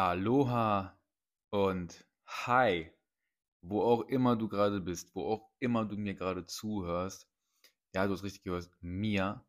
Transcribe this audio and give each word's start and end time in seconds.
Aloha 0.00 0.96
und 1.50 2.06
Hi, 2.24 2.88
wo 3.62 3.82
auch 3.82 4.02
immer 4.02 4.36
du 4.36 4.46
gerade 4.46 4.80
bist, 4.80 5.12
wo 5.16 5.24
auch 5.24 5.50
immer 5.58 5.86
du 5.86 5.96
mir 5.96 6.14
gerade 6.14 6.46
zuhörst. 6.46 7.28
Ja, 7.92 8.06
du 8.06 8.12
hast 8.12 8.22
richtig 8.22 8.44
gehört, 8.44 8.70
mir, 8.80 9.44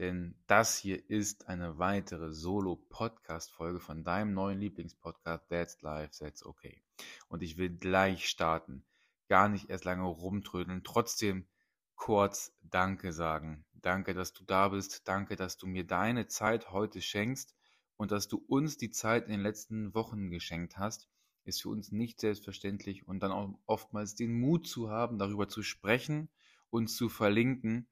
denn 0.00 0.34
das 0.48 0.76
hier 0.76 1.08
ist 1.08 1.46
eine 1.46 1.78
weitere 1.78 2.32
Solo-Podcast-Folge 2.32 3.78
von 3.78 4.02
deinem 4.02 4.34
neuen 4.34 4.58
Lieblingspodcast 4.58 5.48
That's 5.48 5.80
Life, 5.82 6.18
That's 6.18 6.44
Okay. 6.44 6.82
Und 7.28 7.44
ich 7.44 7.56
will 7.56 7.70
gleich 7.70 8.28
starten, 8.28 8.84
gar 9.28 9.48
nicht 9.48 9.70
erst 9.70 9.84
lange 9.84 10.02
rumtrödeln, 10.02 10.82
trotzdem 10.82 11.46
kurz 11.94 12.52
Danke 12.60 13.12
sagen. 13.12 13.64
Danke, 13.74 14.14
dass 14.14 14.32
du 14.32 14.42
da 14.42 14.70
bist, 14.70 15.06
danke, 15.06 15.36
dass 15.36 15.58
du 15.58 15.68
mir 15.68 15.86
deine 15.86 16.26
Zeit 16.26 16.72
heute 16.72 17.00
schenkst 17.00 17.54
und 17.96 18.10
dass 18.10 18.28
du 18.28 18.38
uns 18.46 18.76
die 18.76 18.90
Zeit 18.90 19.26
in 19.26 19.32
den 19.32 19.42
letzten 19.42 19.94
Wochen 19.94 20.30
geschenkt 20.30 20.78
hast, 20.78 21.08
ist 21.44 21.62
für 21.62 21.68
uns 21.68 21.92
nicht 21.92 22.20
selbstverständlich 22.20 23.06
und 23.06 23.20
dann 23.20 23.32
auch 23.32 23.58
oftmals 23.66 24.14
den 24.14 24.38
Mut 24.38 24.66
zu 24.66 24.90
haben, 24.90 25.18
darüber 25.18 25.48
zu 25.48 25.62
sprechen 25.62 26.28
und 26.70 26.88
zu 26.88 27.08
verlinken, 27.08 27.88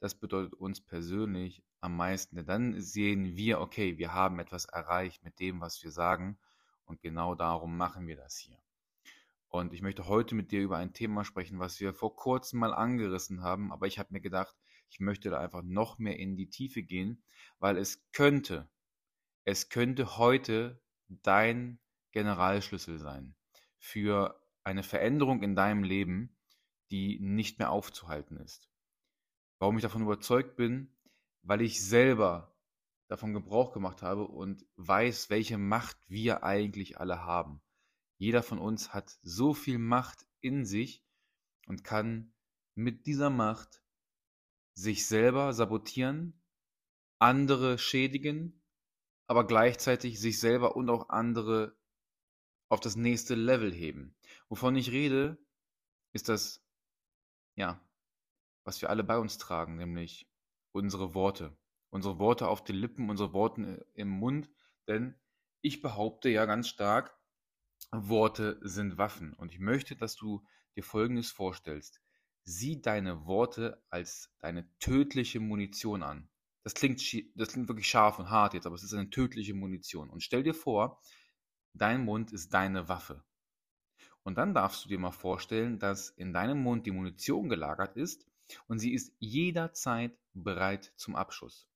das 0.00 0.14
bedeutet 0.14 0.54
uns 0.54 0.80
persönlich 0.80 1.62
am 1.80 1.96
meisten. 1.96 2.36
Denn 2.36 2.46
dann 2.46 2.80
sehen 2.80 3.36
wir, 3.36 3.60
okay, 3.60 3.98
wir 3.98 4.12
haben 4.12 4.38
etwas 4.38 4.64
erreicht 4.64 5.22
mit 5.22 5.38
dem, 5.38 5.60
was 5.60 5.82
wir 5.82 5.90
sagen 5.90 6.38
und 6.84 7.00
genau 7.00 7.34
darum 7.34 7.76
machen 7.76 8.06
wir 8.06 8.16
das 8.16 8.36
hier. 8.36 8.58
Und 9.48 9.72
ich 9.72 9.82
möchte 9.82 10.08
heute 10.08 10.34
mit 10.34 10.50
dir 10.50 10.62
über 10.62 10.78
ein 10.78 10.92
Thema 10.92 11.24
sprechen, 11.24 11.60
was 11.60 11.78
wir 11.78 11.94
vor 11.94 12.16
kurzem 12.16 12.58
mal 12.58 12.74
angerissen 12.74 13.42
haben, 13.42 13.72
aber 13.72 13.86
ich 13.86 13.98
habe 13.98 14.12
mir 14.12 14.20
gedacht, 14.20 14.56
ich 14.90 15.00
möchte 15.00 15.30
da 15.30 15.38
einfach 15.38 15.62
noch 15.62 15.98
mehr 15.98 16.18
in 16.18 16.36
die 16.36 16.50
Tiefe 16.50 16.82
gehen, 16.82 17.22
weil 17.58 17.76
es 17.76 18.04
könnte, 18.12 18.68
es 19.44 19.68
könnte 19.68 20.16
heute 20.16 20.80
dein 21.08 21.78
Generalschlüssel 22.12 22.98
sein 22.98 23.34
für 23.78 24.40
eine 24.62 24.82
Veränderung 24.82 25.42
in 25.42 25.54
deinem 25.54 25.82
Leben, 25.82 26.36
die 26.90 27.18
nicht 27.20 27.58
mehr 27.58 27.70
aufzuhalten 27.70 28.38
ist. 28.38 28.70
Warum 29.58 29.76
ich 29.76 29.82
davon 29.82 30.02
überzeugt 30.02 30.56
bin, 30.56 30.94
weil 31.42 31.60
ich 31.60 31.84
selber 31.84 32.56
davon 33.08 33.34
Gebrauch 33.34 33.72
gemacht 33.72 34.02
habe 34.02 34.26
und 34.26 34.64
weiß, 34.76 35.28
welche 35.28 35.58
Macht 35.58 35.98
wir 36.08 36.42
eigentlich 36.42 36.98
alle 36.98 37.24
haben. 37.24 37.60
Jeder 38.16 38.42
von 38.42 38.58
uns 38.58 38.94
hat 38.94 39.18
so 39.22 39.52
viel 39.52 39.78
Macht 39.78 40.24
in 40.40 40.64
sich 40.64 41.04
und 41.66 41.84
kann 41.84 42.32
mit 42.74 43.06
dieser 43.06 43.28
Macht 43.28 43.82
sich 44.72 45.06
selber 45.06 45.52
sabotieren, 45.52 46.40
andere 47.18 47.78
schädigen 47.78 48.63
aber 49.26 49.46
gleichzeitig 49.46 50.20
sich 50.20 50.38
selber 50.38 50.76
und 50.76 50.90
auch 50.90 51.08
andere 51.08 51.76
auf 52.68 52.80
das 52.80 52.96
nächste 52.96 53.34
Level 53.34 53.72
heben. 53.72 54.16
Wovon 54.48 54.76
ich 54.76 54.90
rede, 54.90 55.38
ist 56.12 56.28
das, 56.28 56.64
ja, 57.56 57.80
was 58.64 58.80
wir 58.82 58.90
alle 58.90 59.04
bei 59.04 59.18
uns 59.18 59.38
tragen, 59.38 59.76
nämlich 59.76 60.28
unsere 60.72 61.14
Worte. 61.14 61.56
Unsere 61.90 62.18
Worte 62.18 62.48
auf 62.48 62.64
den 62.64 62.76
Lippen, 62.76 63.08
unsere 63.08 63.32
Worte 63.32 63.86
im 63.94 64.08
Mund, 64.08 64.50
denn 64.88 65.14
ich 65.60 65.80
behaupte 65.80 66.28
ja 66.28 66.44
ganz 66.44 66.68
stark, 66.68 67.16
Worte 67.92 68.58
sind 68.62 68.98
Waffen. 68.98 69.32
Und 69.34 69.52
ich 69.52 69.60
möchte, 69.60 69.94
dass 69.94 70.16
du 70.16 70.44
dir 70.74 70.82
Folgendes 70.82 71.30
vorstellst. 71.30 72.00
Sieh 72.42 72.82
deine 72.82 73.26
Worte 73.26 73.82
als 73.88 74.34
deine 74.40 74.68
tödliche 74.78 75.40
Munition 75.40 76.02
an 76.02 76.28
das 76.64 76.74
klingt, 76.74 77.00
das 77.36 77.52
klingt 77.52 77.68
wirklich 77.68 77.88
scharf 77.88 78.18
und 78.18 78.30
hart 78.30 78.54
jetzt, 78.54 78.66
aber 78.66 78.74
es 78.74 78.82
ist 78.82 78.94
eine 78.94 79.10
tödliche 79.10 79.54
Munition. 79.54 80.08
Und 80.08 80.22
stell 80.22 80.42
dir 80.42 80.54
vor, 80.54 81.00
dein 81.74 82.04
Mund 82.04 82.32
ist 82.32 82.54
deine 82.54 82.88
Waffe. 82.88 83.22
Und 84.22 84.38
dann 84.38 84.54
darfst 84.54 84.84
du 84.84 84.88
dir 84.88 84.98
mal 84.98 85.12
vorstellen, 85.12 85.78
dass 85.78 86.08
in 86.08 86.32
deinem 86.32 86.62
Mund 86.62 86.86
die 86.86 86.90
Munition 86.90 87.50
gelagert 87.50 87.96
ist 87.96 88.26
und 88.66 88.78
sie 88.78 88.94
ist 88.94 89.14
jederzeit 89.18 90.18
bereit 90.32 90.94
zum 90.96 91.14
Abschuss. 91.14 91.68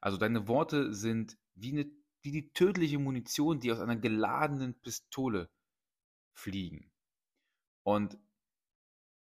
Also 0.00 0.16
deine 0.16 0.48
Worte 0.48 0.94
sind 0.94 1.36
wie, 1.54 1.72
eine, 1.72 1.90
wie 2.22 2.32
die 2.32 2.52
tödliche 2.54 2.98
Munition, 2.98 3.60
die 3.60 3.70
aus 3.70 3.80
einer 3.80 3.96
geladenen 3.96 4.80
Pistole 4.80 5.50
fliegen. 6.32 6.90
Und 7.82 8.16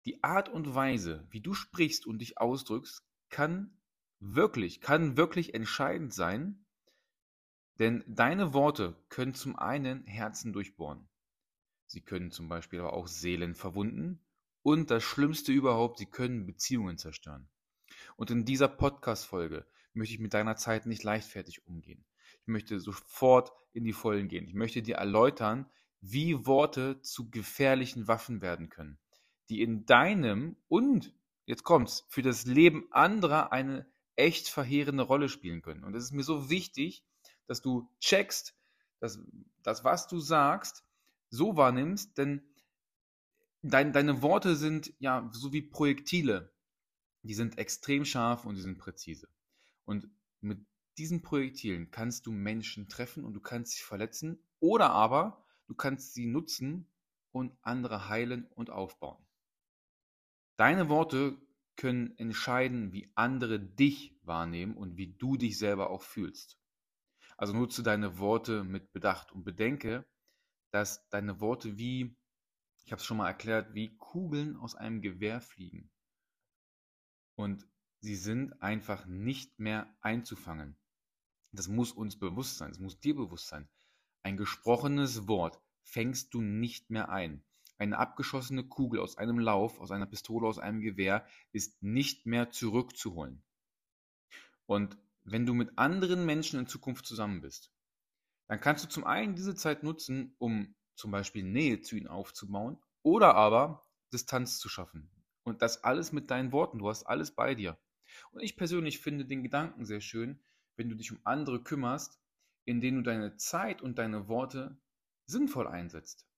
die 0.07 0.23
Art 0.23 0.49
und 0.49 0.75
Weise, 0.75 1.27
wie 1.31 1.43
du 1.43 1.53
sprichst 1.53 2.07
und 2.07 2.21
dich 2.21 2.39
ausdrückst, 2.39 3.05
kann 3.29 3.77
wirklich, 4.21 4.81
kann 4.81 5.17
wirklich 5.17 5.55
entscheidend 5.55 6.15
sein, 6.15 6.65
denn 7.79 8.05
deine 8.07 8.53
Worte 8.53 8.95
können 9.09 9.35
zum 9.35 9.59
einen 9.59 10.05
Herzen 10.05 10.53
durchbohren. 10.53 11.09
Sie 11.87 12.03
können 12.03 12.31
zum 12.31 12.49
Beispiel 12.49 12.81
aber 12.81 12.93
auch 12.93 13.09
Seelen 13.09 13.55
verwunden 13.55 14.21
und 14.63 14.91
das 14.91 15.03
Schlimmste 15.03 15.53
überhaupt, 15.53 15.99
sie 15.99 16.07
können 16.07 16.47
Beziehungen 16.47 16.99
zerstören. 16.99 17.49
Und 18.17 18.31
in 18.31 18.45
dieser 18.45 18.69
Podcast-Folge 18.69 19.67
möchte 19.95 20.15
ich 20.15 20.21
mit 20.21 20.35
deiner 20.35 20.57
Zeit 20.57 20.87
nicht 20.87 21.03
leichtfertig 21.03 21.67
umgehen. 21.67 22.05
Ich 22.43 22.49
möchte 22.49 22.79
sofort 22.79 23.53
in 23.73 23.85
die 23.85 23.93
Vollen 23.93 24.29
gehen. 24.29 24.47
Ich 24.47 24.55
möchte 24.55 24.83
dir 24.83 24.97
erläutern, 24.97 25.69
wie 26.01 26.47
Worte 26.47 27.01
zu 27.03 27.31
gefährlichen 27.31 28.09
Waffen 28.09 28.41
werden 28.41 28.69
können, 28.69 28.99
die 29.49 29.63
in 29.63 29.87
deinem 29.87 30.57
und, 30.69 31.15
jetzt 31.47 31.65
kommt's, 31.65 32.07
für 32.09 32.23
das 32.23 32.47
Leben 32.47 32.87
anderer 32.93 33.53
eine 33.53 33.90
echt 34.17 34.49
verheerende 34.49 35.03
Rolle 35.03 35.29
spielen 35.29 35.63
können. 35.63 35.85
Und 35.85 35.95
es 35.95 36.05
ist 36.05 36.13
mir 36.13 36.23
so 36.23 36.51
wichtig, 36.51 37.05
dass 37.47 37.63
du 37.63 37.89
checkst, 38.01 38.55
dass 39.01 39.19
das, 39.63 39.85
was 39.85 40.07
du 40.07 40.21
sagst, 40.21 40.85
so 41.31 41.57
wahrnimmst, 41.57 42.19
denn 42.19 42.43
dein, 43.63 43.93
deine 43.93 44.23
Worte 44.23 44.57
sind 44.57 44.93
ja 44.99 45.29
so 45.33 45.53
wie 45.53 45.63
Projektile. 45.63 46.53
Die 47.23 47.35
sind 47.35 47.59
extrem 47.59 48.05
scharf 48.05 48.45
und 48.47 48.55
die 48.55 48.63
sind 48.63 48.79
präzise. 48.79 49.29
Und 49.85 50.09
mit 50.41 50.65
diesen 50.97 51.23
Projektilen 51.23 51.91
kannst 51.91 52.27
du 52.27 52.33
Menschen 52.33 52.89
treffen 52.89 53.25
und 53.25 53.35
du 53.35 53.41
kannst 53.41 53.73
sie 53.73 53.83
verletzen 53.83 54.43
oder 54.59 54.91
aber 54.91 55.45
du 55.67 55.75
kannst 55.75 56.15
sie 56.15 56.27
nutzen 56.27 56.87
und 57.33 57.57
andere 57.63 58.09
heilen 58.09 58.47
und 58.55 58.71
aufbauen. 58.71 59.25
Deine 60.57 60.89
Worte 60.89 61.41
können 61.81 62.15
entscheiden, 62.19 62.93
wie 62.93 63.11
andere 63.15 63.59
dich 63.59 64.15
wahrnehmen 64.23 64.77
und 64.77 64.99
wie 64.99 65.15
du 65.15 65.39
dich 65.39 65.57
selber 65.57 65.89
auch 65.89 66.03
fühlst. 66.03 66.59
Also 67.39 67.55
nutze 67.55 67.83
deine 67.83 68.19
Worte 68.19 68.65
mit 68.65 68.93
Bedacht 68.93 69.33
und 69.33 69.45
bedenke, 69.45 70.07
dass 70.73 71.09
deine 71.09 71.41
Worte 71.41 71.79
wie, 71.79 72.15
ich 72.85 72.93
habe 72.93 73.01
es 73.01 73.07
schon 73.07 73.17
mal 73.17 73.29
erklärt, 73.29 73.73
wie 73.73 73.97
Kugeln 73.97 74.57
aus 74.57 74.75
einem 74.75 75.01
Gewehr 75.01 75.41
fliegen. 75.41 75.91
Und 77.35 77.67
sie 78.01 78.17
sind 78.17 78.61
einfach 78.61 79.07
nicht 79.07 79.59
mehr 79.59 79.97
einzufangen. 80.03 80.77
Das 81.51 81.67
muss 81.67 81.93
uns 81.93 82.19
bewusst 82.19 82.59
sein, 82.59 82.73
es 82.73 82.79
muss 82.79 83.01
dir 83.01 83.17
bewusst 83.17 83.49
sein. 83.49 83.71
Ein 84.23 84.37
gesprochenes 84.37 85.29
Wort 85.29 85.59
fängst 85.83 86.35
du 86.35 86.43
nicht 86.43 86.91
mehr 86.91 87.09
ein. 87.09 87.43
Eine 87.81 87.97
abgeschossene 87.97 88.65
Kugel 88.65 89.01
aus 89.01 89.17
einem 89.17 89.39
Lauf, 89.39 89.81
aus 89.81 89.91
einer 89.91 90.05
Pistole, 90.05 90.47
aus 90.47 90.59
einem 90.59 90.83
Gewehr 90.83 91.25
ist 91.51 91.83
nicht 91.83 92.27
mehr 92.27 92.51
zurückzuholen. 92.51 93.43
Und 94.67 94.99
wenn 95.25 95.47
du 95.47 95.55
mit 95.55 95.79
anderen 95.79 96.27
Menschen 96.27 96.61
in 96.61 96.67
Zukunft 96.67 97.07
zusammen 97.07 97.41
bist, 97.41 97.73
dann 98.49 98.61
kannst 98.61 98.85
du 98.85 98.89
zum 98.91 99.05
einen 99.05 99.35
diese 99.35 99.55
Zeit 99.55 99.83
nutzen, 99.83 100.35
um 100.37 100.75
zum 100.95 101.11
Beispiel 101.11 101.43
Nähe 101.43 101.81
zu 101.81 101.97
ihnen 101.97 102.07
aufzubauen 102.07 102.77
oder 103.03 103.35
aber 103.35 103.89
Distanz 104.13 104.59
zu 104.59 104.69
schaffen. 104.69 105.11
Und 105.45 105.63
das 105.63 105.83
alles 105.83 106.13
mit 106.13 106.31
deinen 106.31 106.53
Worten. 106.53 106.81
Du 106.81 106.89
hast 106.91 107.05
alles 107.05 107.35
bei 107.35 107.55
dir. 107.55 107.79
Und 108.31 108.43
ich 108.43 108.59
persönlich 108.59 108.99
finde 108.99 109.25
den 109.25 109.43
Gedanken 109.43 109.87
sehr 109.87 110.03
schön, 110.03 110.39
wenn 110.77 110.91
du 110.91 110.97
dich 110.97 111.13
um 111.13 111.21
andere 111.25 111.63
kümmerst, 111.63 112.21
indem 112.67 112.97
du 112.97 113.03
deine 113.03 113.39
Zeit 113.39 113.81
und 113.81 113.99
deine 113.99 114.29
Worte 114.29 114.79
sinnvoll 115.25 115.67
einsetzt. 115.67 116.30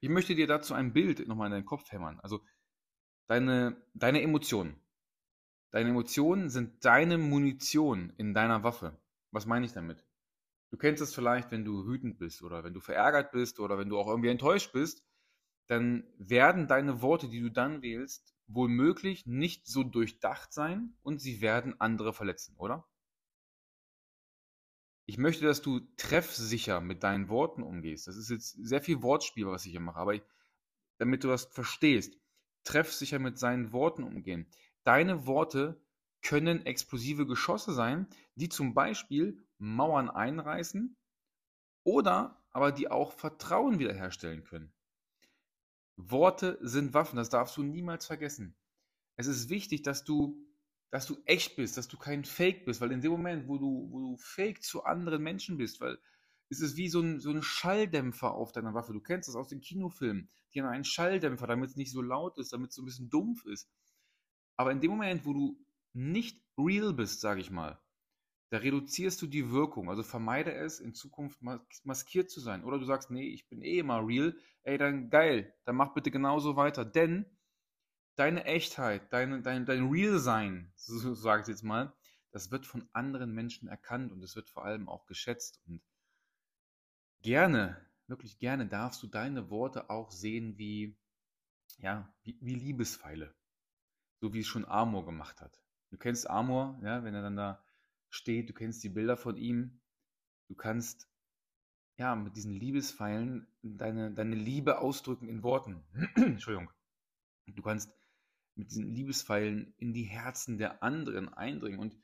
Ich 0.00 0.08
möchte 0.08 0.34
dir 0.34 0.46
dazu 0.46 0.74
ein 0.74 0.92
Bild 0.92 1.26
nochmal 1.26 1.46
in 1.46 1.52
deinen 1.52 1.64
Kopf 1.64 1.90
hämmern. 1.90 2.20
Also 2.20 2.44
deine, 3.26 3.82
deine 3.94 4.22
Emotionen. 4.22 4.80
Deine 5.70 5.90
Emotionen 5.90 6.48
sind 6.48 6.84
deine 6.84 7.18
Munition 7.18 8.12
in 8.16 8.34
deiner 8.34 8.62
Waffe. 8.62 9.00
Was 9.30 9.46
meine 9.46 9.66
ich 9.66 9.72
damit? 9.72 10.04
Du 10.70 10.76
kennst 10.76 11.02
es 11.02 11.14
vielleicht, 11.14 11.50
wenn 11.50 11.64
du 11.64 11.86
wütend 11.86 12.18
bist 12.18 12.42
oder 12.42 12.64
wenn 12.64 12.74
du 12.74 12.80
verärgert 12.80 13.32
bist 13.32 13.60
oder 13.60 13.78
wenn 13.78 13.88
du 13.88 13.98
auch 13.98 14.08
irgendwie 14.08 14.30
enttäuscht 14.30 14.72
bist, 14.72 15.04
dann 15.66 16.04
werden 16.18 16.68
deine 16.68 17.02
Worte, 17.02 17.28
die 17.28 17.40
du 17.40 17.50
dann 17.50 17.82
wählst, 17.82 18.34
wohl 18.46 18.68
möglich 18.68 19.26
nicht 19.26 19.66
so 19.66 19.82
durchdacht 19.82 20.52
sein 20.52 20.96
und 21.02 21.20
sie 21.20 21.40
werden 21.40 21.80
andere 21.80 22.12
verletzen, 22.12 22.54
oder? 22.58 22.86
Ich 25.06 25.18
möchte, 25.18 25.44
dass 25.44 25.62
du 25.62 25.80
treffsicher 25.96 26.80
mit 26.80 27.02
deinen 27.02 27.28
Worten 27.28 27.62
umgehst. 27.62 28.08
Das 28.08 28.16
ist 28.16 28.28
jetzt 28.28 28.50
sehr 28.60 28.82
viel 28.82 29.02
Wortspiel, 29.02 29.46
was 29.46 29.64
ich 29.64 29.70
hier 29.70 29.80
mache, 29.80 29.98
aber 29.98 30.14
ich, 30.14 30.22
damit 30.98 31.24
du 31.24 31.28
das 31.28 31.44
verstehst, 31.44 32.18
treffsicher 32.64 33.18
mit 33.18 33.38
seinen 33.38 33.72
Worten 33.72 34.02
umgehen. 34.02 34.46
Deine 34.82 35.26
Worte 35.26 35.80
können 36.22 36.66
explosive 36.66 37.26
Geschosse 37.26 37.72
sein, 37.72 38.08
die 38.34 38.48
zum 38.48 38.74
Beispiel 38.74 39.46
Mauern 39.58 40.10
einreißen 40.10 40.96
oder 41.84 42.42
aber 42.50 42.72
die 42.72 42.90
auch 42.90 43.12
Vertrauen 43.12 43.78
wiederherstellen 43.78 44.42
können. 44.42 44.72
Worte 45.96 46.58
sind 46.60 46.94
Waffen, 46.94 47.16
das 47.16 47.28
darfst 47.28 47.56
du 47.56 47.62
niemals 47.62 48.06
vergessen. 48.06 48.56
Es 49.16 49.26
ist 49.26 49.48
wichtig, 49.48 49.82
dass 49.82 50.04
du, 50.04 50.36
dass 50.90 51.06
du 51.06 51.16
echt 51.24 51.56
bist, 51.56 51.76
dass 51.76 51.88
du 51.88 51.96
kein 51.96 52.24
Fake 52.24 52.64
bist, 52.64 52.80
weil 52.80 52.92
in 52.92 53.00
dem 53.00 53.12
Moment, 53.12 53.48
wo 53.48 53.58
du, 53.58 53.88
wo 53.90 54.00
du 54.00 54.16
fake 54.18 54.62
zu 54.62 54.84
anderen 54.84 55.22
Menschen 55.22 55.56
bist, 55.56 55.80
weil 55.80 55.98
es 56.48 56.76
wie 56.76 56.88
so 56.88 57.00
ein, 57.00 57.18
so 57.18 57.30
ein 57.30 57.42
Schalldämpfer 57.42 58.32
auf 58.32 58.52
deiner 58.52 58.74
Waffe. 58.74 58.92
Du 58.92 59.00
kennst 59.00 59.28
das 59.28 59.36
aus 59.36 59.48
den 59.48 59.60
Kinofilmen. 59.60 60.28
Die 60.54 60.60
haben 60.60 60.68
einen 60.68 60.84
Schalldämpfer, 60.84 61.46
damit 61.46 61.70
es 61.70 61.76
nicht 61.76 61.90
so 61.90 62.02
laut 62.02 62.38
ist, 62.38 62.52
damit 62.52 62.70
es 62.70 62.76
so 62.76 62.82
ein 62.82 62.86
bisschen 62.86 63.10
dumpf 63.10 63.44
ist. 63.46 63.68
Aber 64.56 64.70
in 64.70 64.80
dem 64.80 64.92
Moment, 64.92 65.26
wo 65.26 65.32
du 65.32 65.58
nicht 65.92 66.40
real 66.56 66.92
bist, 66.92 67.20
sage 67.20 67.40
ich 67.40 67.50
mal, 67.50 67.80
da 68.50 68.58
reduzierst 68.58 69.20
du 69.20 69.26
die 69.26 69.50
Wirkung. 69.50 69.90
Also 69.90 70.02
vermeide 70.02 70.54
es, 70.54 70.78
in 70.78 70.94
Zukunft 70.94 71.40
maskiert 71.84 72.30
zu 72.30 72.40
sein. 72.40 72.64
Oder 72.64 72.78
du 72.78 72.84
sagst, 72.84 73.10
nee, 73.10 73.28
ich 73.28 73.48
bin 73.48 73.60
eh 73.60 73.78
immer 73.78 74.06
real. 74.06 74.36
Ey, 74.62 74.78
dann 74.78 75.10
geil, 75.10 75.52
dann 75.64 75.76
mach 75.76 75.94
bitte 75.94 76.10
genauso 76.10 76.56
weiter. 76.56 76.84
Denn 76.84 77.26
deine 78.16 78.44
Echtheit, 78.44 79.12
dein, 79.12 79.42
dein, 79.42 79.66
dein 79.66 79.88
Real-Sein, 79.88 80.72
so 80.74 81.14
sage 81.14 81.42
ich 81.42 81.48
jetzt 81.48 81.62
mal, 81.62 81.94
das 82.32 82.50
wird 82.50 82.66
von 82.66 82.88
anderen 82.92 83.32
Menschen 83.32 83.68
erkannt 83.68 84.12
und 84.12 84.22
es 84.22 84.36
wird 84.36 84.50
vor 84.50 84.64
allem 84.64 84.88
auch 84.88 85.06
geschätzt. 85.06 85.62
Und 85.66 85.82
gerne, 87.22 87.80
wirklich 88.08 88.38
gerne 88.38 88.66
darfst 88.66 89.02
du 89.02 89.06
deine 89.06 89.50
Worte 89.50 89.90
auch 89.90 90.10
sehen 90.10 90.58
wie, 90.58 90.98
ja, 91.78 92.12
wie, 92.22 92.38
wie 92.40 92.54
Liebespfeile. 92.54 93.34
So 94.20 94.32
wie 94.32 94.40
es 94.40 94.46
schon 94.46 94.64
Amor 94.64 95.04
gemacht 95.04 95.40
hat. 95.40 95.62
Du 95.90 95.98
kennst 95.98 96.28
Amor, 96.28 96.78
ja, 96.82 97.04
wenn 97.04 97.14
er 97.14 97.22
dann 97.22 97.36
da 97.36 97.62
steht, 98.08 98.48
du 98.48 98.54
kennst 98.54 98.82
die 98.82 98.88
Bilder 98.88 99.16
von 99.16 99.36
ihm, 99.36 99.80
du 100.48 100.54
kannst 100.54 101.08
ja 101.98 102.14
mit 102.14 102.36
diesen 102.36 102.52
Liebespfeilen 102.52 103.46
deine, 103.62 104.12
deine 104.12 104.34
Liebe 104.34 104.78
ausdrücken 104.78 105.28
in 105.28 105.42
Worten. 105.42 105.84
Entschuldigung. 106.16 106.70
Du 107.46 107.62
kannst 107.62 107.92
mit 108.56 108.70
diesen 108.70 108.94
Liebespfeilen 108.94 109.74
in 109.76 109.92
die 109.92 110.04
Herzen 110.04 110.58
der 110.58 110.82
anderen 110.82 111.28
eindringen 111.32 111.78
und 111.78 111.96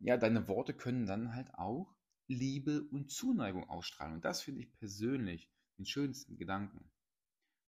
ja, 0.00 0.16
deine 0.16 0.48
Worte 0.48 0.74
können 0.74 1.06
dann 1.06 1.34
halt 1.34 1.54
auch 1.54 1.94
Liebe 2.26 2.82
und 2.90 3.10
Zuneigung 3.10 3.68
ausstrahlen. 3.68 4.14
Und 4.14 4.24
das 4.24 4.40
finde 4.42 4.62
ich 4.62 4.72
persönlich 4.72 5.50
den 5.78 5.84
schönsten 5.84 6.36
Gedanken. 6.36 6.90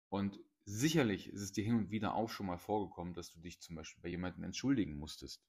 Und 0.10 0.40
sicherlich 0.66 1.30
ist 1.30 1.42
es 1.42 1.52
dir 1.52 1.64
hin 1.64 1.76
und 1.76 1.92
wieder 1.92 2.14
auch 2.14 2.30
schon 2.30 2.46
mal 2.46 2.58
vorgekommen, 2.58 3.14
dass 3.14 3.32
du 3.32 3.40
dich 3.40 3.62
zum 3.62 3.76
Beispiel 3.76 4.02
bei 4.02 4.10
jemandem 4.10 4.44
entschuldigen 4.44 4.98
musstest. 4.98 5.44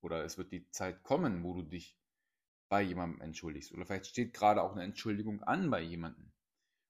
Oder 0.00 0.24
es 0.24 0.38
wird 0.38 0.52
die 0.52 0.68
Zeit 0.70 1.02
kommen, 1.02 1.42
wo 1.42 1.54
du 1.54 1.62
dich 1.62 1.98
bei 2.68 2.82
jemandem 2.82 3.20
entschuldigst. 3.20 3.72
Oder 3.72 3.84
vielleicht 3.84 4.06
steht 4.06 4.32
gerade 4.32 4.62
auch 4.62 4.72
eine 4.72 4.84
Entschuldigung 4.84 5.42
an 5.42 5.70
bei 5.70 5.82
jemandem. 5.82 6.32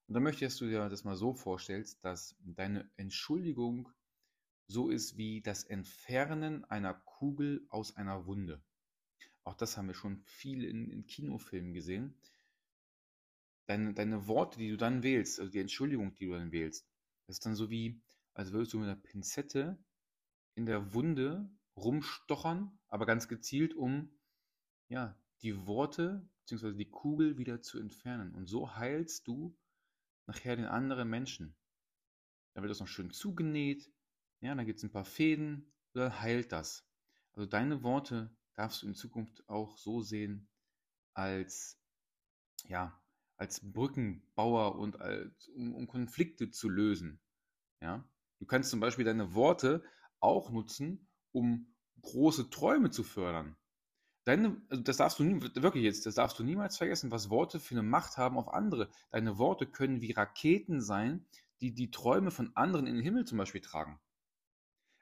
Und 0.07 0.15
dann 0.15 0.23
möchtest 0.23 0.61
du 0.61 0.67
dir 0.67 0.89
das 0.89 1.05
mal 1.05 1.17
so 1.17 1.35
vorstellst, 1.35 2.05
dass 2.05 2.37
deine 2.41 2.91
Entschuldigung 2.97 3.89
so 4.69 4.89
ist 4.89 5.17
wie 5.17 5.41
das 5.41 5.65
Entfernen 5.65 6.65
einer 6.65 6.95
Kugel 6.95 7.67
aus 7.69 7.97
einer 7.97 8.27
Wunde. 8.27 8.63
Auch 9.45 9.55
das 9.55 9.77
haben 9.77 9.87
wir 9.87 9.95
schon 9.95 10.19
viel 10.25 10.65
in, 10.65 10.91
in 10.91 11.07
Kinofilmen 11.07 11.73
gesehen. 11.73 12.19
Deine, 13.67 13.95
deine 13.95 14.27
Worte, 14.27 14.59
die 14.59 14.71
du 14.71 14.77
dann 14.77 15.03
wählst, 15.03 15.41
also 15.41 15.51
die 15.51 15.61
Entschuldigung, 15.61 16.15
die 16.15 16.27
du 16.27 16.33
dann 16.33 16.53
wählst, 16.53 16.87
das 17.27 17.37
ist 17.37 17.47
dann 17.47 17.55
so 17.55 17.71
wie, 17.71 18.01
als 18.35 18.53
würdest 18.53 18.73
du 18.73 18.79
mit 18.79 18.89
einer 18.89 19.01
Pinzette 19.01 19.79
in 20.55 20.67
der 20.67 20.95
Wunde 20.95 21.51
rumstochern, 21.77 22.79
aber 22.89 23.07
ganz 23.07 23.29
gezielt, 23.29 23.75
um 23.75 24.11
ja, 24.89 25.19
die 25.43 25.67
Worte 25.67 26.29
bzw. 26.41 26.73
die 26.73 26.91
Kugel 26.91 27.39
wieder 27.39 27.61
zu 27.61 27.79
entfernen. 27.79 28.35
Und 28.35 28.47
so 28.47 28.75
heilst 28.75 29.27
du 29.27 29.57
nachher 30.27 30.57
den 30.57 30.65
anderen 30.65 31.09
Menschen. 31.09 31.57
Da 32.55 32.63
wird 32.63 32.71
das 32.71 32.81
noch 32.81 32.89
schön 32.89 33.11
zugenäht, 33.11 33.93
ja, 34.41 34.55
dann 34.55 34.67
gibt 34.67 34.79
es 34.79 34.85
ein 34.85 34.93
paar 34.93 35.05
Fäden, 35.05 35.73
dann 35.93 36.21
heilt 36.21 36.53
das. 36.53 36.87
Also 37.33 37.47
deine 37.47 37.83
Worte 37.83 38.35
darfst 38.55 38.83
du 38.83 38.87
in 38.87 38.95
Zukunft 38.95 39.49
auch 39.49 39.77
so 39.77 40.01
sehen 40.01 40.49
als 41.15 41.79
ja, 42.69 42.99
als 43.37 43.61
Brückenbauer 43.61 44.77
und 44.77 45.01
als, 45.01 45.49
um, 45.49 45.75
um 45.75 45.87
Konflikte 45.87 46.51
zu 46.51 46.69
lösen. 46.69 47.21
Ja? 47.81 48.05
Du 48.39 48.47
kannst 48.47 48.71
zum 48.71 48.81
Beispiel 48.81 49.05
deine 49.05 49.35
Worte 49.35 49.83
auch 50.21 50.51
nutzen, 50.51 51.09
um 51.33 51.75
große 52.03 52.51
Träume 52.51 52.91
zu 52.91 53.05
fördern. 53.05 53.57
Deine, 54.25 54.61
also 54.69 54.83
das 54.83 54.97
darfst 54.97 55.19
du 55.19 55.25
nie, 55.25 55.41
wirklich 55.41 55.85
jetzt, 55.85 56.05
das 56.07 56.17
darfst 56.17 56.39
du 56.39 56.45
niemals 56.45 56.77
vergessen, 56.77 57.11
was 57.11 57.31
Worte 57.31 57.61
für 57.61 57.75
eine 57.75 57.83
Macht 57.83 58.17
haben 58.17 58.39
auf 58.39 58.53
andere. 58.53 58.91
Deine 59.11 59.39
Worte 59.39 59.67
können 59.67 60.01
wie 60.01 60.13
Raketen 60.13 60.81
sein, 60.81 61.27
die 61.61 61.73
die 61.73 61.91
Träume 61.91 62.31
von 62.31 62.51
anderen 62.57 62.87
in 62.87 62.97
den 62.97 63.05
Himmel 63.05 63.25
zum 63.25 63.39
Beispiel 63.39 63.61
tragen. 63.61 64.01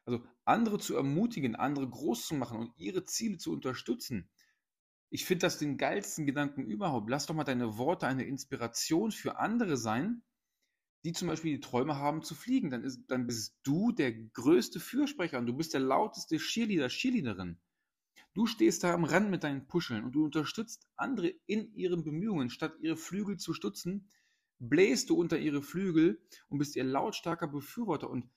Also 0.06 0.24
andere 0.44 0.78
zu 0.78 0.96
ermutigen, 0.96 1.56
andere 1.56 1.88
groß 1.88 2.26
zu 2.26 2.34
machen 2.34 2.58
und 2.58 2.72
ihre 2.76 3.04
Ziele 3.04 3.38
zu 3.38 3.52
unterstützen. 3.52 4.28
Ich 5.10 5.24
finde 5.24 5.42
das 5.46 5.58
den 5.58 5.78
geilsten 5.78 6.26
Gedanken 6.26 6.66
überhaupt. 6.66 7.08
Lass 7.08 7.26
doch 7.26 7.34
mal 7.34 7.44
deine 7.44 7.78
Worte 7.78 8.06
eine 8.06 8.24
Inspiration 8.24 9.12
für 9.12 9.38
andere 9.38 9.76
sein, 9.76 10.22
die 11.04 11.12
zum 11.12 11.28
Beispiel 11.28 11.54
die 11.54 11.60
Träume 11.60 11.96
haben 11.96 12.22
zu 12.22 12.34
fliegen. 12.34 12.70
Dann, 12.70 12.82
ist, 12.82 13.04
dann 13.08 13.26
bist 13.26 13.56
du 13.62 13.92
der 13.92 14.12
größte 14.12 14.80
Fürsprecher 14.80 15.38
und 15.38 15.46
du 15.46 15.54
bist 15.54 15.72
der 15.72 15.80
lauteste 15.80 16.38
Cheerleader, 16.38 16.88
Cheerleaderin. 16.88 17.60
Du 18.34 18.46
stehst 18.46 18.82
da 18.82 18.92
am 18.92 19.04
Rand 19.04 19.30
mit 19.30 19.44
deinen 19.44 19.68
Puscheln 19.68 20.04
und 20.04 20.12
du 20.12 20.24
unterstützt 20.24 20.88
andere 20.96 21.32
in 21.46 21.72
ihren 21.74 22.02
Bemühungen. 22.02 22.50
Statt 22.50 22.74
ihre 22.80 22.96
Flügel 22.96 23.36
zu 23.36 23.52
stutzen, 23.54 24.10
bläst 24.58 25.10
du 25.10 25.16
unter 25.16 25.38
ihre 25.38 25.62
Flügel 25.62 26.20
und 26.48 26.58
bist 26.58 26.74
ihr 26.74 26.84
lautstarker 26.84 27.46
Befürworter. 27.46 28.10
Und 28.10 28.28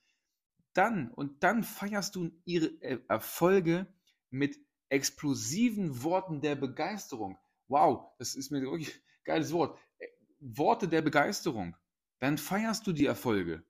dann, 0.78 1.10
und 1.10 1.42
dann 1.42 1.64
feierst 1.64 2.14
du 2.14 2.30
ihre 2.44 2.66
äh, 2.82 3.00
Erfolge 3.08 3.92
mit 4.30 4.56
explosiven 4.88 6.02
Worten 6.04 6.40
der 6.40 6.54
Begeisterung. 6.54 7.36
Wow, 7.66 8.12
das 8.18 8.36
ist 8.36 8.50
mir 8.50 8.62
wirklich 8.62 8.94
ein 8.94 9.24
geiles 9.24 9.52
Wort. 9.52 9.78
Äh, 9.98 10.06
Worte 10.38 10.86
der 10.86 11.02
Begeisterung. 11.02 11.76
Dann 12.20 12.38
feierst 12.38 12.86
du 12.86 12.92
die 12.92 13.06
Erfolge. 13.06 13.64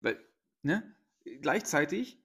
Weil, 0.00 0.18
ne? 0.62 0.96
Gleichzeitig, 1.42 2.20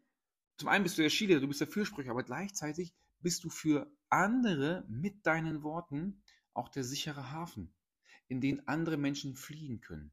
zum 0.58 0.70
einen 0.70 0.84
bist 0.84 0.98
du 0.98 1.02
der 1.02 1.10
Schiele, 1.10 1.40
du 1.40 1.48
bist 1.48 1.62
der 1.62 1.68
Fürsprecher, 1.68 2.12
aber 2.12 2.24
gleichzeitig 2.24 2.96
bist 3.20 3.44
du 3.44 3.50
für 3.50 3.92
andere 4.10 4.86
mit 4.88 5.26
deinen 5.26 5.64
Worten 5.64 6.24
auch 6.54 6.70
der 6.70 6.84
sichere 6.84 7.32
Hafen, 7.32 7.76
in 8.28 8.42
den 8.42 8.68
andere 8.68 8.98
Menschen 8.98 9.36
fliehen 9.36 9.82
können 9.82 10.12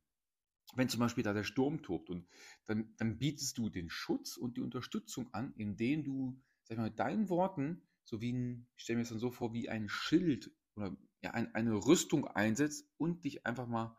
wenn 0.76 0.88
zum 0.88 1.00
Beispiel 1.00 1.24
da 1.24 1.32
der 1.32 1.44
Sturm 1.44 1.82
tobt 1.82 2.10
und 2.10 2.26
dann, 2.66 2.94
dann 2.96 3.18
bietest 3.18 3.58
du 3.58 3.68
den 3.68 3.90
Schutz 3.90 4.36
und 4.36 4.56
die 4.56 4.60
Unterstützung 4.60 5.32
an, 5.32 5.52
indem 5.56 6.04
du, 6.04 6.40
sag 6.62 6.72
ich 6.72 6.78
mal, 6.78 6.84
mit 6.84 6.98
deinen 6.98 7.28
Worten, 7.28 7.82
so 8.04 8.20
wie 8.20 8.32
ein, 8.32 8.66
ich 8.76 8.84
stelle 8.84 8.98
mir 8.98 9.02
das 9.02 9.10
dann 9.10 9.18
so 9.18 9.30
vor, 9.30 9.52
wie 9.52 9.68
ein 9.68 9.88
Schild 9.88 10.50
oder 10.76 10.96
ja, 11.22 11.30
ein, 11.30 11.54
eine 11.54 11.74
Rüstung 11.74 12.26
einsetzt 12.26 12.86
und 12.98 13.24
dich 13.24 13.46
einfach 13.46 13.66
mal 13.66 13.96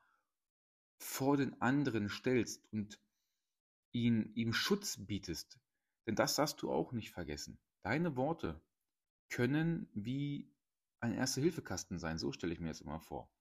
vor 0.99 1.37
den 1.37 1.61
anderen 1.61 2.09
stellst 2.09 2.63
und 2.71 2.99
ihn, 3.91 4.31
ihm 4.35 4.53
Schutz 4.53 4.97
bietest. 5.05 5.59
Denn 6.05 6.15
das 6.15 6.35
darfst 6.35 6.61
du 6.61 6.71
auch 6.71 6.91
nicht 6.91 7.11
vergessen. 7.11 7.59
Deine 7.81 8.15
Worte 8.15 8.61
können 9.29 9.89
wie 9.93 10.51
ein 10.99 11.13
Erste-Hilfe-Kasten 11.13 11.99
sein, 11.99 12.17
so 12.17 12.31
stelle 12.31 12.53
ich 12.53 12.59
mir 12.59 12.69
das 12.69 12.81
immer 12.81 12.99
vor. 12.99 13.31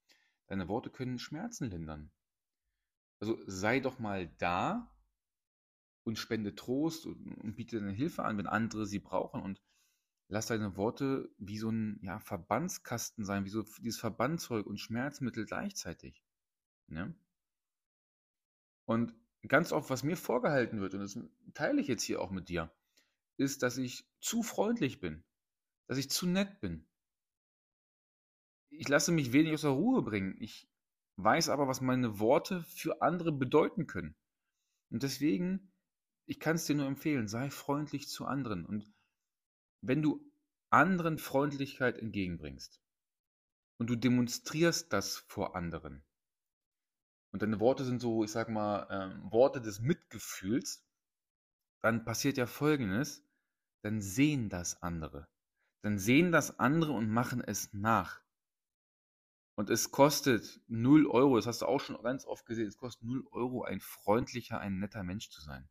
Deine 0.47 0.69
Worte 0.69 0.91
können 0.91 1.19
Schmerzen 1.19 1.71
lindern. 1.71 2.11
Also 3.25 3.43
sei 3.47 3.81
doch 3.81 3.99
mal 3.99 4.29
da 4.37 4.95
und 6.03 6.19
spende 6.19 6.55
Trost 6.55 7.07
und, 7.07 7.27
und 7.39 7.55
biete 7.57 7.79
deine 7.79 7.91
Hilfe 7.91 8.23
an, 8.23 8.37
wenn 8.37 8.47
andere 8.47 8.85
sie 8.85 8.99
brauchen 8.99 9.41
und 9.41 9.63
lass 10.29 10.49
deine 10.49 10.77
Worte 10.77 11.35
wie 11.39 11.57
so 11.57 11.71
ein 11.71 11.99
ja, 12.03 12.21
Verbandskasten 12.21 13.25
sein, 13.25 13.47
wie 13.47 13.49
so 13.49 13.63
dieses 13.81 13.99
Verbandzeug 13.99 14.67
und 14.67 14.77
Schmerzmittel 14.77 15.47
gleichzeitig. 15.47 16.23
Ne? 16.87 17.15
Und 18.85 19.15
ganz 19.49 19.73
oft, 19.73 19.89
was 19.89 20.05
mir 20.05 20.19
vorgehalten 20.19 20.83
wird, 20.83 20.93
und 20.93 21.01
das 21.01 21.19
teile 21.55 21.81
ich 21.81 21.89
jetzt 21.89 22.03
hier 22.03 22.21
auch 22.21 22.31
mit 22.31 22.51
dir, 22.51 22.71
ist, 23.39 23.63
dass 23.63 23.79
ich 23.79 24.07
zu 24.21 24.43
freundlich 24.43 25.01
bin, 25.01 25.25
dass 25.87 25.97
ich 25.97 26.11
zu 26.11 26.27
nett 26.27 26.61
bin. 26.61 26.87
Ich 28.69 28.87
lasse 28.87 29.13
mich 29.13 29.33
wenig 29.33 29.55
aus 29.55 29.63
der 29.63 29.71
Ruhe 29.71 30.03
bringen. 30.03 30.37
Ich 30.41 30.69
weiß 31.17 31.49
aber, 31.49 31.69
was 31.69 31.81
meine 31.81 32.19
Worte 32.19 32.63
für 32.65 33.03
andere 33.03 33.33
bedeuten 33.33 33.87
können. 33.87 34.17
Und 34.91 35.03
deswegen, 35.03 35.73
ich 36.27 36.41
kann 36.41 36.57
es 36.57 36.65
dir 36.65 36.75
nur 36.75 36.87
empfehlen, 36.87 37.29
sei 37.29 37.51
freundlich 37.51 38.09
zu 38.09 38.27
anderen. 38.27 38.65
Und 38.65 38.93
wenn 39.81 40.03
du 40.03 40.25
anderen 40.71 41.19
Freundlichkeit 41.19 41.99
entgegenbringst 41.99 42.81
und 43.79 43.91
du 43.91 43.97
demonstrierst 43.97 44.93
das 44.93 45.19
vor 45.19 45.55
anderen, 45.57 46.05
und 47.35 47.43
deine 47.43 47.59
Worte 47.59 47.85
sind 47.85 48.01
so, 48.01 48.23
ich 48.23 48.31
sag 48.31 48.49
mal, 48.49 48.87
ähm, 48.91 49.33
Worte 49.33 49.61
des 49.61 49.81
Mitgefühls, 49.81 50.87
dann 51.81 52.05
passiert 52.05 52.37
ja 52.37 52.47
Folgendes, 52.47 53.27
dann 53.83 54.01
sehen 54.01 54.49
das 54.49 54.81
andere. 54.85 55.27
Dann 55.83 55.99
sehen 55.99 56.31
das 56.31 56.61
andere 56.61 56.93
und 56.93 57.11
machen 57.11 57.43
es 57.43 57.73
nach. 57.73 58.24
Und 59.57 59.71
es 59.71 59.93
kostet 59.93 60.61
0 60.67 61.07
Euro, 61.07 61.37
das 61.37 61.47
hast 61.47 61.63
du 61.63 61.67
auch 61.67 61.81
schon 61.81 62.03
ganz 62.03 62.25
oft 62.27 62.45
gesehen, 62.45 62.67
es 62.67 62.77
kostet 62.77 63.05
0 63.05 63.25
Euro, 63.31 63.63
ein 63.63 63.81
freundlicher, 63.81 64.59
ein 64.59 64.79
netter 64.79 65.05
Mensch 65.05 65.31
zu 65.31 65.41
sein. 65.41 65.69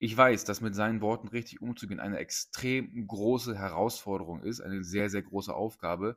Ich 0.00 0.16
weiß, 0.16 0.44
dass 0.44 0.60
mit 0.60 0.74
seinen 0.74 1.00
Worten 1.00 1.28
richtig 1.28 1.60
umzugehen 1.60 2.00
eine 2.00 2.18
extrem 2.18 3.06
große 3.06 3.58
Herausforderung 3.58 4.42
ist, 4.42 4.60
eine 4.60 4.84
sehr, 4.84 5.10
sehr 5.10 5.22
große 5.22 5.52
Aufgabe 5.52 6.16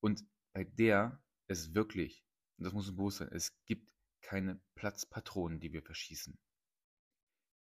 und 0.00 0.24
bei 0.52 0.64
der 0.64 1.20
es 1.46 1.74
wirklich, 1.74 2.24
und 2.56 2.64
das 2.64 2.72
muss 2.72 2.88
uns 2.88 2.96
bewusst 2.96 3.18
sein, 3.18 3.28
es 3.32 3.52
gibt 3.66 3.92
keine 4.22 4.60
Platzpatronen, 4.76 5.60
die 5.60 5.72
wir 5.72 5.82
verschießen. 5.82 6.38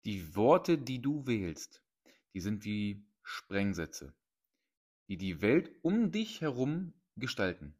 Die 0.06 0.36
Worte, 0.36 0.78
die 0.78 1.02
du 1.02 1.26
wählst, 1.26 1.84
die 2.34 2.42
sind 2.42 2.64
wie 2.64 3.06
Sprengsätze, 3.24 4.14
die 5.08 5.18
die 5.18 5.42
Welt 5.42 5.72
um 5.82 6.12
dich 6.12 6.42
herum 6.42 6.94
gestalten. 7.20 7.76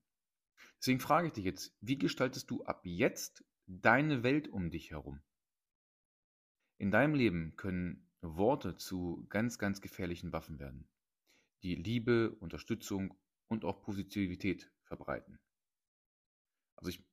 Deswegen 0.80 1.00
frage 1.00 1.28
ich 1.28 1.34
dich 1.34 1.46
jetzt, 1.46 1.76
wie 1.82 1.98
gestaltest 1.98 2.50
du 2.50 2.64
ab 2.64 2.82
jetzt 2.86 3.44
deine 3.68 4.24
Welt 4.24 4.48
um 4.48 4.70
dich 4.72 4.92
herum? 4.92 5.22
In 6.78 6.92
deinem 6.92 7.14
Leben 7.14 7.56
können 7.58 8.10
Worte 8.22 8.78
zu 8.78 9.26
ganz, 9.30 9.58
ganz 9.58 9.82
gefährlichen 9.82 10.32
Waffen 10.32 10.60
werden, 10.60 10.88
die 11.64 11.76
Liebe, 11.76 12.36
Unterstützung 12.40 13.18
und 13.48 13.66
auch 13.66 13.82
Positivität 13.82 14.72
verbreiten. 14.84 15.40
Also 16.76 16.90
ich, 16.92 17.04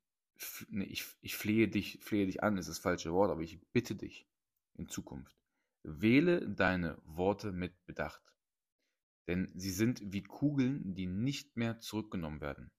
nee, 0.68 0.84
ich, 0.84 1.04
ich 1.20 1.36
flehe 1.36 1.68
dich, 1.68 1.98
flehe 2.02 2.26
dich 2.26 2.42
an, 2.42 2.58
ist 2.58 2.68
das 2.68 2.78
falsche 2.78 3.12
Wort, 3.12 3.30
aber 3.30 3.42
ich 3.42 3.60
bitte 3.72 3.96
dich 3.96 4.28
in 4.74 4.88
Zukunft. 4.88 5.36
Wähle 5.82 6.48
deine 6.48 7.00
Worte 7.04 7.52
mit 7.52 7.84
Bedacht 7.86 8.35
denn 9.26 9.50
sie 9.54 9.70
sind 9.70 10.00
wie 10.04 10.22
Kugeln, 10.22 10.94
die 10.94 11.06
nicht 11.06 11.56
mehr 11.56 11.80
zurückgenommen 11.80 12.40
werden. 12.40 12.70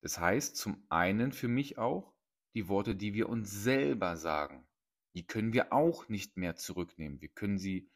Das 0.00 0.18
heißt 0.18 0.56
zum 0.56 0.84
einen 0.88 1.32
für 1.32 1.48
mich 1.48 1.78
auch, 1.78 2.14
die 2.54 2.68
Worte, 2.68 2.94
die 2.94 3.14
wir 3.14 3.28
uns 3.28 3.50
selber 3.50 4.16
sagen, 4.16 4.66
die 5.14 5.26
können 5.26 5.52
wir 5.52 5.72
auch 5.72 6.08
nicht 6.08 6.36
mehr 6.36 6.56
zurücknehmen. 6.56 7.20
Wir 7.20 7.28
können 7.28 7.58
sie, 7.58 7.90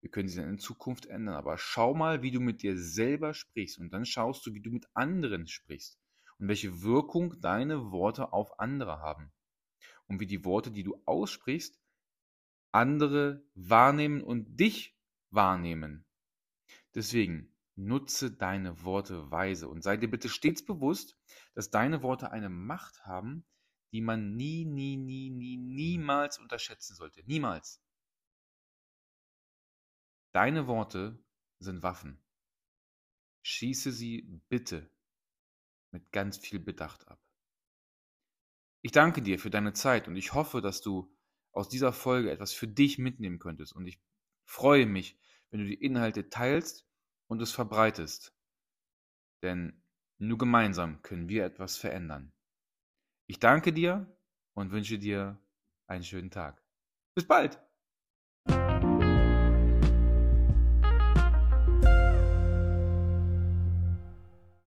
wir 0.00 0.10
können 0.10 0.28
sie 0.28 0.42
in 0.42 0.58
Zukunft 0.58 1.06
ändern. 1.06 1.34
Aber 1.34 1.58
schau 1.58 1.94
mal, 1.94 2.22
wie 2.22 2.30
du 2.30 2.40
mit 2.40 2.62
dir 2.62 2.78
selber 2.78 3.34
sprichst 3.34 3.78
und 3.78 3.90
dann 3.92 4.04
schaust 4.04 4.46
du, 4.46 4.54
wie 4.54 4.60
du 4.60 4.70
mit 4.70 4.86
anderen 4.94 5.46
sprichst 5.46 5.98
und 6.38 6.48
welche 6.48 6.82
Wirkung 6.82 7.40
deine 7.40 7.90
Worte 7.90 8.32
auf 8.32 8.60
andere 8.60 9.00
haben 9.00 9.32
und 10.06 10.20
wie 10.20 10.26
die 10.26 10.44
Worte, 10.44 10.70
die 10.70 10.84
du 10.84 11.00
aussprichst, 11.04 11.80
andere 12.72 13.42
wahrnehmen 13.54 14.22
und 14.22 14.60
dich 14.60 14.97
wahrnehmen. 15.30 16.06
Deswegen 16.94 17.54
nutze 17.76 18.32
deine 18.32 18.82
Worte 18.82 19.30
weise 19.30 19.68
und 19.68 19.82
sei 19.82 19.96
dir 19.96 20.10
bitte 20.10 20.28
stets 20.28 20.64
bewusst, 20.64 21.16
dass 21.54 21.70
deine 21.70 22.02
Worte 22.02 22.32
eine 22.32 22.48
Macht 22.48 23.04
haben, 23.06 23.44
die 23.92 24.00
man 24.00 24.36
nie, 24.36 24.64
nie, 24.64 24.96
nie, 24.96 25.30
nie, 25.30 25.56
niemals 25.56 26.38
unterschätzen 26.38 26.94
sollte. 26.94 27.22
Niemals. 27.24 27.80
Deine 30.32 30.66
Worte 30.66 31.22
sind 31.58 31.82
Waffen. 31.82 32.22
Schieße 33.42 33.92
sie 33.92 34.22
bitte 34.48 34.90
mit 35.90 36.12
ganz 36.12 36.36
viel 36.36 36.58
Bedacht 36.58 37.08
ab. 37.08 37.20
Ich 38.82 38.92
danke 38.92 39.22
dir 39.22 39.38
für 39.38 39.50
deine 39.50 39.72
Zeit 39.72 40.06
und 40.06 40.16
ich 40.16 40.34
hoffe, 40.34 40.60
dass 40.60 40.80
du 40.80 41.12
aus 41.52 41.68
dieser 41.68 41.92
Folge 41.92 42.30
etwas 42.30 42.52
für 42.52 42.68
dich 42.68 42.98
mitnehmen 42.98 43.38
könntest. 43.38 43.74
Und 43.74 43.86
ich 43.86 44.00
freue 44.48 44.86
mich, 44.86 45.18
wenn 45.50 45.60
du 45.60 45.66
die 45.66 45.74
Inhalte 45.82 46.30
teilst 46.30 46.86
und 47.28 47.40
es 47.42 47.52
verbreitest. 47.52 48.34
Denn 49.42 49.82
nur 50.18 50.38
gemeinsam 50.38 51.02
können 51.02 51.28
wir 51.28 51.44
etwas 51.44 51.76
verändern. 51.76 52.32
Ich 53.26 53.38
danke 53.38 53.72
dir 53.72 54.18
und 54.54 54.72
wünsche 54.72 54.98
dir 54.98 55.38
einen 55.86 56.04
schönen 56.04 56.30
Tag. 56.30 56.62
Bis 57.14 57.26
bald! 57.26 57.67